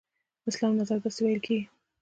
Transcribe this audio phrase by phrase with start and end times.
[0.49, 1.65] اسلام نظر داسې دی ویل کېږي.